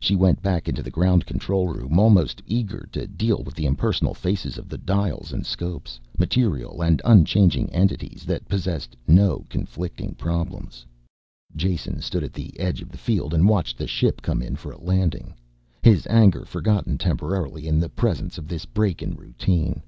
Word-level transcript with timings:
She 0.00 0.16
went 0.16 0.40
back 0.40 0.70
into 0.70 0.82
the 0.82 0.90
ground 0.90 1.26
control 1.26 1.68
room, 1.68 1.98
almost 1.98 2.40
eager 2.46 2.88
to 2.92 3.06
deal 3.06 3.42
with 3.44 3.54
the 3.54 3.66
impersonal 3.66 4.14
faces 4.14 4.56
of 4.56 4.70
the 4.70 4.78
dials 4.78 5.34
and 5.34 5.44
scopes, 5.44 6.00
material 6.16 6.80
and 6.82 7.02
unchanging 7.04 7.68
entities 7.74 8.24
that 8.24 8.48
posed 8.48 8.96
no 9.06 9.44
conflicting 9.50 10.14
problems. 10.14 10.86
Jason 11.54 12.00
stood 12.00 12.24
at 12.24 12.32
the 12.32 12.58
edge 12.58 12.80
of 12.80 12.88
the 12.88 12.96
field 12.96 13.34
and 13.34 13.50
watched 13.50 13.76
the 13.76 13.86
ship 13.86 14.22
come 14.22 14.40
in 14.40 14.56
for 14.56 14.72
a 14.72 14.80
landing, 14.80 15.34
his 15.82 16.06
anger 16.08 16.46
forgotten 16.46 16.96
temporarily 16.96 17.68
in 17.68 17.78
the 17.78 17.90
presence 17.90 18.38
of 18.38 18.48
this 18.48 18.64
break 18.64 19.02
in 19.02 19.14
routine. 19.14 19.82